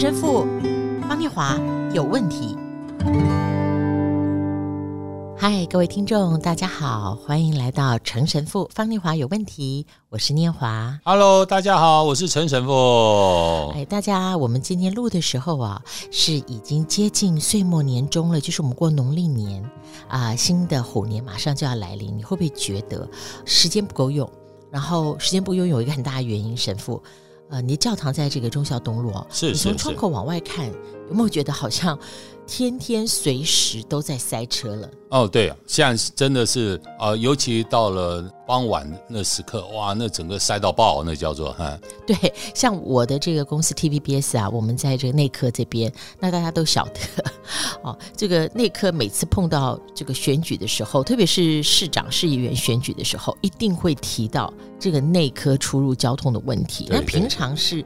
[0.00, 0.46] 陈神父
[1.08, 1.58] 方念华
[1.92, 2.56] 有问题。
[5.36, 9.84] 嗨，各位听众，大家好，欢迎来到陈神父方念华有问题。
[10.08, 10.96] 我是念华。
[11.04, 13.72] Hello，大家好，我是陈神父。
[13.74, 19.60] 哎，大家，我们今天录的时候啊，是已经接近岁末年终了，就是我们过农历年
[20.06, 22.16] 啊、呃，新的虎年马上就要来临。
[22.16, 23.08] 你会不会觉得
[23.44, 24.30] 时间不够用？
[24.70, 27.02] 然后时间不够用有一个很大的原因，神父。
[27.50, 30.66] 呃，你的教堂在这个忠孝东路，哦，是，你从窗口往外看，
[31.08, 31.98] 有没有觉得好像
[32.46, 34.90] 天天随时都在塞车了？
[35.08, 41.78] 哦，对啊，现在真的是啊、呃，尤其到了傍晚那时刻，哇，那整个塞到爆，那叫做哈。
[42.06, 42.16] 对，
[42.54, 47.00] 像我的这个公司 TVBS 啊，我们在这个内科这边，那大家都晓得
[47.84, 56.86] 哦，这个内科每次碰到这个选举的时候，特别是市长、市议员选举的时候，一定会提到这个内科出入交通的问题。
[56.88, 57.84] 那平常是。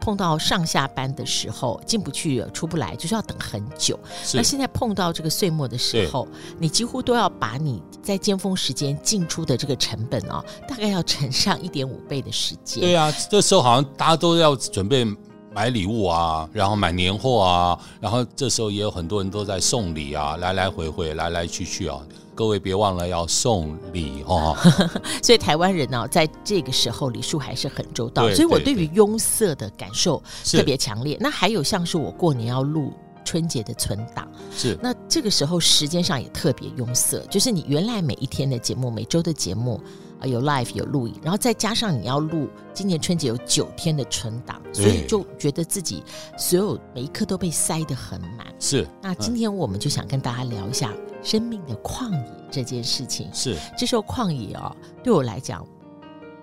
[0.00, 3.98] 碰到上下班的时候进不去出不来，就是要等很久。
[4.34, 6.28] 那现在碰到这个岁末的时候，
[6.58, 12.80] 你几乎都要把你在尖峰时间进出的这个成本啊、哦，大概要乘上一点五倍的时间。
[12.80, 15.06] 对啊，这时候好像大家都要准备
[15.54, 21.98] 买礼物啊，然后买年货啊，然后这时候也有很多人都在送礼啊，来来回回，来来去去啊。
[22.36, 24.56] 各位别忘了要送礼哦，
[25.22, 31.16] 所以台湾人呢、哦，在这个时候礼数还是很周到，所以我对于拥塞的感受特别强烈。
[31.20, 32.92] 那还有像是我过年要录
[33.24, 39.80] 春节的存档，是那这个时候时间上也特别拥塞，就是你原来每一天的节目、每周的节目
[40.20, 46.02] 啊有 live 有录影，然后再加上你要录今年春节有九天的存档，所以就觉得自己
[46.36, 48.46] 所有每一刻都被塞得很满。
[48.60, 50.92] 是，那今天我们就想跟大家聊一下。
[51.22, 55.66] 生命的旷野这件事情是，这时候旷野哦，对我来讲，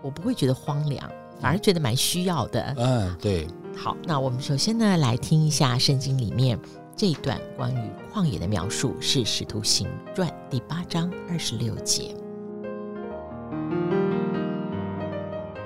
[0.02, 1.08] 我不会觉得荒凉，
[1.40, 2.74] 反而觉得蛮需要的。
[2.80, 3.48] 嗯，对。
[3.75, 6.59] 好，那我们首先呢，来听一下圣经里面
[6.96, 12.16] 这一段关于旷野的描述，是《使徒行传》第八章二十六节。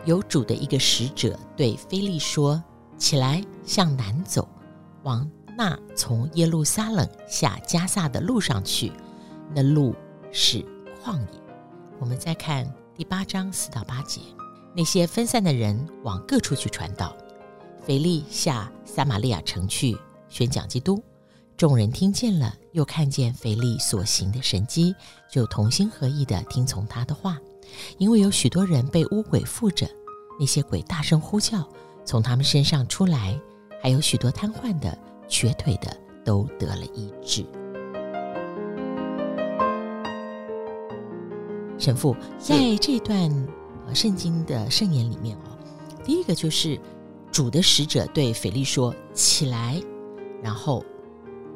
[0.05, 2.63] 有主的一个使者对腓利说
[2.95, 4.47] ：“起来，向南走，
[5.03, 8.91] 往那从耶路撒冷下加萨的路上去。”
[9.53, 9.93] 那路
[10.31, 10.63] 是
[11.03, 11.41] 旷野。
[11.99, 14.21] 我们再看第八章四到八节，
[14.75, 17.15] 那些分散的人往各处去传道。
[17.85, 19.95] 腓力下撒玛利亚城去
[20.27, 21.01] 宣讲基督，
[21.55, 24.95] 众人听见了，又看见腓力所行的神迹，
[25.29, 27.37] 就同心合意地听从他的话。
[27.99, 29.87] 因为有许多人被污鬼附着，
[30.39, 31.63] 那些鬼大声呼叫，
[32.03, 33.39] 从他们身上出来，
[33.79, 34.97] 还有许多瘫痪的、
[35.27, 37.45] 瘸腿的都得了医治。
[41.77, 43.29] 神父在这段
[43.85, 45.55] 呃圣经的圣言里面哦，
[46.03, 46.79] 第一个就是
[47.35, 49.83] 主的使者对腓利说：“起来，
[50.41, 50.81] 然后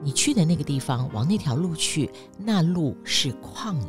[0.03, 3.87] 你去的那个地方，往那条路去，那路是旷野。”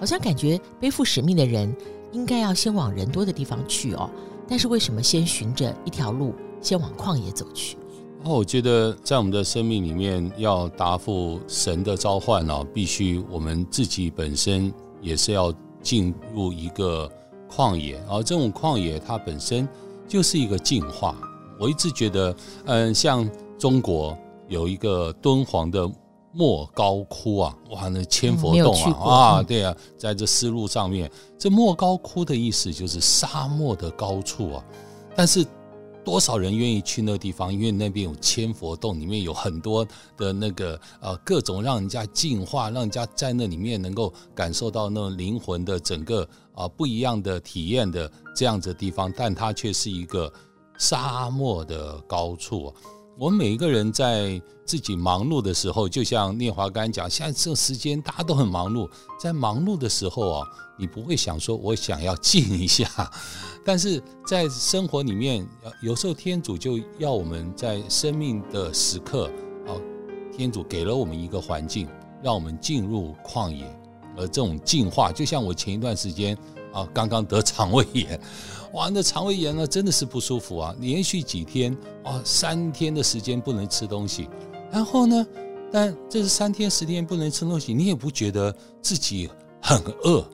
[0.00, 1.72] 好像感觉背负使命的人
[2.10, 4.10] 应该要先往人多的地方去哦，
[4.48, 7.76] 但是为什么先循着一条路，先往旷野走去？
[8.24, 14.74] 哦，我觉得在我们的生命里面要答复神的召唤哦，必须我们自己本身。
[15.00, 17.08] 也是要进入一个
[17.48, 19.68] 旷野，而这种旷野它本身
[20.08, 21.14] 就是一个进化。
[21.60, 24.16] 我一直觉得，嗯，像中国
[24.48, 25.88] 有一个敦煌的
[26.32, 34.64] 莫高窟啊，哇，那千佛洞啊，啊，对啊，在这丝路上面，这莫高窟的意思就是沙漠的高处啊，
[35.14, 35.46] 但是。
[36.08, 37.52] 多少人愿意去那个地方？
[37.52, 39.86] 因为那边有千佛洞，里面有很多
[40.16, 50.32] 的那个呃各种让人家净化，让人家在那里面能够感受到那种灵魂的整个啊、不一样的体验的这样子的地方，但它却是一个
[50.78, 52.72] 沙漠的高处。
[53.20, 60.46] 我们每一个人在自己忙碌的时候，就像聂华刚讲，现在这个时间大家都很忙碌，在忙碌的时候啊，
[60.78, 62.88] 你不会想说我想要静一下。
[63.66, 65.44] 但是在生活里面，
[65.82, 69.26] 有时候天主就要我们在生命的时刻，
[69.66, 69.74] 啊，
[70.32, 71.88] 天主给了我们一个环境，
[72.22, 73.66] 让我们进入旷野，
[74.16, 76.38] 而这种净化，就像我前一段时间
[76.72, 78.20] 啊，刚刚得肠胃炎，
[78.74, 84.28] 哇，那肠胃炎呢真的是不舒服啊，连续几天啊，三天的时间不能吃东西，
[84.70, 85.26] 然后呢，
[85.72, 89.28] 但这是三天十天不能吃东西，你也不觉得自己
[89.62, 90.24] 很饿，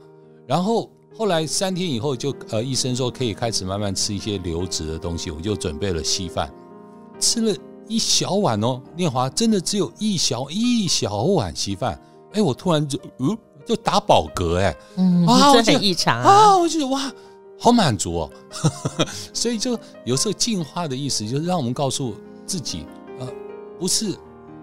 [0.46, 0.90] 然后。
[1.16, 6.52] 后来三天以后就呃，医生说可以开始慢慢吃一些流质的东西，我就准备了稀饭，
[7.20, 7.56] 吃了
[7.86, 8.82] 一小碗哦。
[8.96, 11.96] 念华真的只有一小一小碗稀饭，
[12.32, 17.12] 哎，我突然就嗯就打饱嗝哎，嗯，啊，这很异常啊，啊，我觉得哇，
[17.58, 18.30] 好满足哦。
[19.32, 22.14] 所以就有时候进化的意思就是让我们告诉
[22.46, 22.86] 自己，
[23.18, 23.26] 呃，
[23.78, 24.14] 不是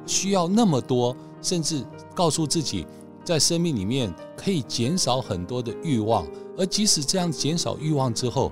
[0.05, 1.83] 需要那么多，甚至
[2.13, 2.85] 告诉自己，
[3.23, 6.25] 在生命里面可以减少很多的欲望，
[6.57, 8.51] 而即使这样减少欲望之后，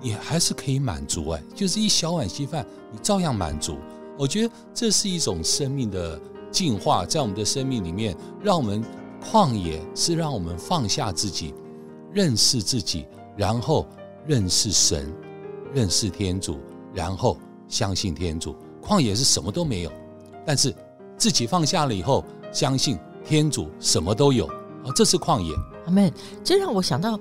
[0.00, 1.30] 你还是可以满足。
[1.30, 3.76] 哎，就是一小碗稀饭，你照样满足。
[4.16, 8.84] 我觉得这是一种生命的进化，在我们的生命里面，让我们
[9.22, 11.54] 旷野是让我们放下自己，
[12.12, 13.06] 认识自己，
[13.36, 13.86] 然后
[14.26, 15.12] 认识神，
[15.74, 16.58] 认识天主，
[16.94, 17.36] 然后
[17.68, 18.54] 相信天主。
[18.82, 19.92] 旷野是什么都没有，
[20.46, 20.74] 但是
[21.16, 25.54] 自己放下了以后，相信天主什么都有啊，这是旷野。
[25.86, 26.12] 阿们，
[26.42, 27.18] 这让我想到，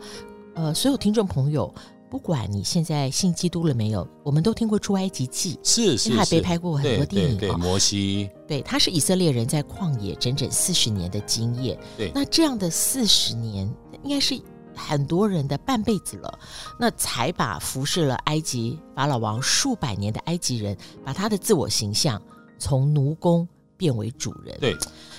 [0.53, 1.73] 呃，所有听众朋友。
[2.09, 7.59] 不管你现在信基督了没有，我们都听过《出埃及记》，是是，他还被拍过很多电影。
[7.59, 11.77] 摩西，对，他是以色列人在旷野整整四十年的经验。
[11.97, 13.69] 对，那这样的四十年，
[14.03, 14.39] 应该是
[14.73, 16.39] 很多人的半辈子了。
[16.79, 22.21] 那才把服侍了埃及法老王数百年的埃及人，把他的自我形象
[22.57, 23.45] 从奴工
[23.75, 24.57] 变为主人。
[24.61, 24.73] 对，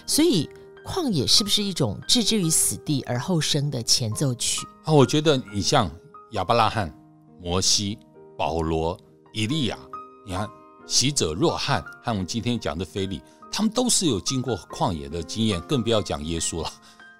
[0.07, 0.49] 所以
[0.87, 4.93] 旷野是不是一种置之于死地而后生的前奏曲啊？
[4.95, 5.91] 我觉得你像。
[6.33, 6.93] 亚伯拉罕、
[7.41, 7.99] 摩西、
[8.37, 8.95] 保罗、
[9.33, 9.79] 以利亚，
[10.27, 10.47] 你看，
[10.87, 16.71] 洗者若翰和我们今天讲的腓利，他们都是有经过旷野的经验，更不要讲耶稣了。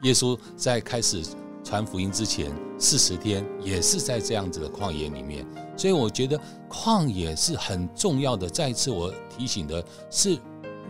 [0.03, 1.25] 耶稣在开始
[1.65, 5.47] 传福音之前四十天，也是在这样子的旷野里面。
[5.75, 6.39] 所以我觉得
[6.69, 8.47] 旷野是很重要的。
[8.47, 10.39] 再一次我提醒的是，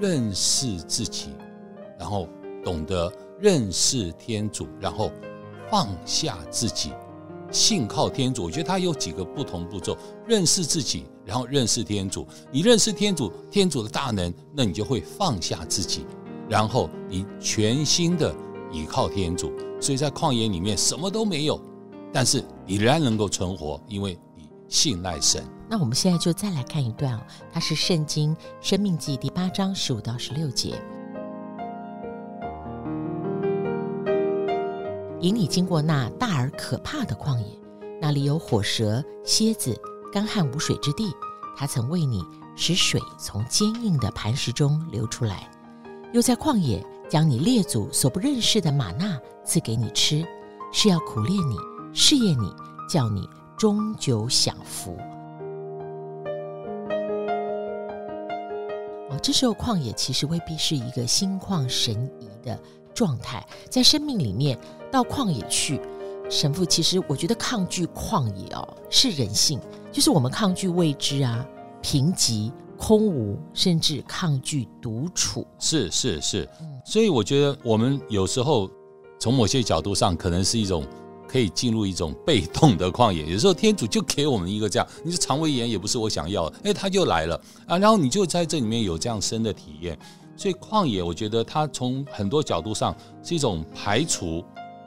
[0.00, 1.28] 认识自己，
[1.96, 2.28] 然后
[2.64, 5.12] 懂得认识天主，然后
[5.70, 6.92] 放下自己。
[7.50, 9.96] 信靠天主，我觉得它有几个不同步骤：
[10.26, 12.26] 认识自己，然后认识天主。
[12.52, 16.04] 你认识天主，天主的大能，那你就会放下自己，
[16.48, 18.34] 然后你全心的
[18.70, 19.52] 倚靠天主。
[19.80, 21.60] 所以在旷野里面什么都没有，
[22.12, 25.42] 但是你仍然能够存活，因为你信赖神。
[25.70, 27.20] 那我们现在就再来看一段哦，
[27.52, 30.74] 它是圣经《生命记》第八章十五到十六节。
[35.20, 37.46] 引你经过那大而可怕的旷野，
[38.00, 39.76] 那里有火蛇、蝎子、
[40.12, 41.12] 干旱无水之地。
[41.56, 42.24] 他曾为你
[42.54, 45.50] 使水从坚硬的磐石中流出来，
[46.12, 50.24] 又在旷野将你列祖所不认识的吗哪赐给你吃，
[50.72, 51.56] 是要苦练你、
[51.92, 52.54] 试验你，
[52.88, 54.96] 叫你终究享福。
[59.10, 62.56] 哦，这时候旷野其实未必是一个心旷神怡的
[62.98, 64.58] 状态，在生命里面
[64.90, 65.80] 到旷野去，
[66.28, 69.60] 神父其实我觉得抗拒旷野哦是人性，
[69.92, 71.46] 就是我们抗拒未知啊、
[71.80, 75.46] 贫瘠、空无，甚至抗拒独处。
[75.60, 76.48] 是是是，
[76.84, 78.68] 所以我觉得我们有时候
[79.20, 80.84] 从某些角度上，可能是一种
[81.28, 83.24] 可以进入一种被动的旷野。
[83.26, 89.96] 有时候天主就给我们一个这样，你说肠胃炎也不是我想要的，哎，他就来了啊，然后你就在这里面有这样深的体验。
[90.38, 94.44] 所以旷野，我觉得它从很多角度上是一种排除、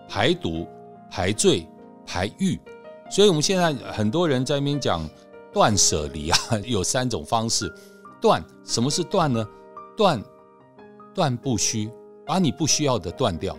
[0.08, 0.66] 排毒、
[1.10, 1.68] 排罪、
[2.06, 2.58] 排欲。
[3.10, 5.08] 所以我们现在很多人在那边讲
[5.52, 7.70] 断舍离啊， 有三种方式。
[8.22, 9.46] 断，什么是断呢？
[9.98, 10.24] 断，
[11.14, 11.92] 断不虚，
[12.26, 13.54] 把你不需要的断掉；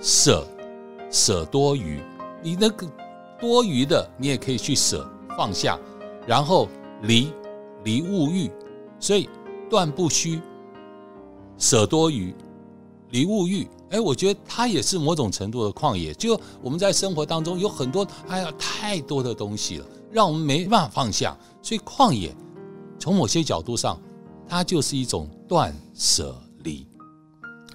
[0.00, 0.46] 舍，
[1.10, 2.00] 舍多余，
[2.40, 2.90] 你那个
[3.38, 5.78] 多余的你也可以去舍，放下。
[6.26, 6.66] 然后
[7.02, 7.30] 离，
[7.84, 8.50] 离物欲。
[8.98, 9.28] 所以
[9.68, 10.40] 断不虚。
[11.58, 12.34] 舍多余，
[13.10, 16.12] 离物欲，哎，我觉得它也是某种程度的旷野。
[16.14, 21.36] 就我们在生活当中有很多，哎呀，太多的东西了，让我们没办法放下。
[21.62, 22.34] 所以旷野，
[22.98, 24.00] 从某些角度上，
[24.48, 26.86] 它就是一种断舍离。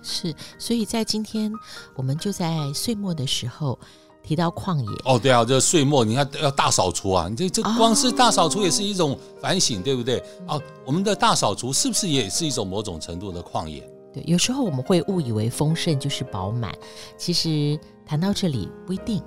[0.01, 1.51] 是，所以在今天，
[1.95, 3.79] 我们就在岁末的时候。
[4.23, 10.19] 提到旷野哦，对啊，这岁末你看要大扫除啊，你这这光是大扫除也是一种反省，哦、对不对？
[10.47, 13.81] 啊、哦，我们的大扫除是不是也是一种某种程度的旷野？
[14.13, 16.73] 对，有时候我们会误以为丰盛就是饱满，
[17.17, 19.21] 其实谈到这里不一定。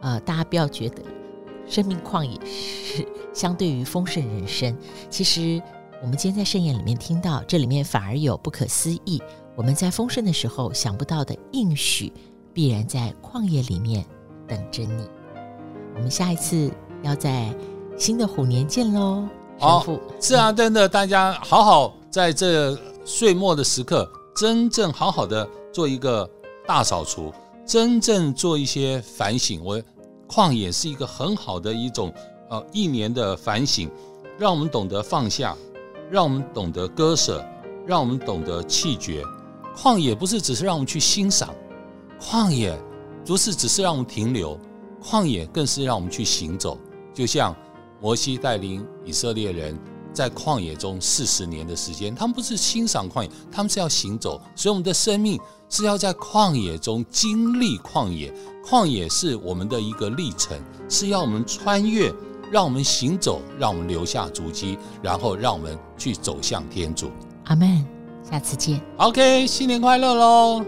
[0.00, 1.02] 呃，大家不要觉得
[1.68, 4.76] 生命旷野是相对于丰盛人生，
[5.10, 5.60] 其实
[6.00, 9.20] 我们今天在盛宴里面听到，这里面反而有不可思议。
[9.56, 12.12] 我们在丰盛的时候想不到的应许，
[12.54, 14.06] 必然在旷野里面。
[14.48, 15.06] 等着你，
[15.94, 17.54] 我们下一次要在
[17.98, 19.28] 新的虎年见喽！
[19.58, 19.84] 好，
[20.18, 26.28] 是啊，真的，大家好好在这岁末的时刻，真正好好的做一个
[26.66, 27.30] 大扫除，
[27.66, 29.62] 真正做一些反省。
[29.62, 29.80] 我
[30.26, 32.12] 旷野是一个很好的一种
[32.48, 33.90] 呃一年的反省，
[34.38, 35.54] 让我们懂得放下，
[36.10, 37.44] 让我们懂得割舍，
[37.86, 39.22] 让我们懂得弃绝。
[39.76, 41.54] 旷野不是只是让我们去欣赏，
[42.18, 42.74] 旷野。
[43.28, 44.58] 不是只是让我们停留，
[45.02, 46.78] 旷野更是让我们去行走。
[47.12, 47.54] 就像
[48.00, 49.78] 摩西带领以色列人
[50.14, 54.40] 在旷野中四十年的时间，他们不是欣赏旷野，他们是要行走。
[54.56, 58.32] 所以我们的生命是要在旷野中经历旷野，
[58.64, 60.58] 旷野是我们的一个历程，
[60.88, 62.10] 是要我们穿越，
[62.50, 67.10] 让我们行走，让我们留下足迹，然后让我们去走向天主。
[67.44, 67.84] 阿门。
[68.30, 68.80] 下次见。
[68.96, 70.64] OK，新年快乐喽！